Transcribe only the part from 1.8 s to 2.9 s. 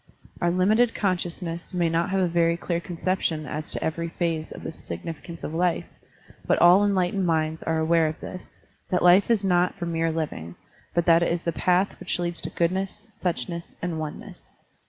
not have a very clear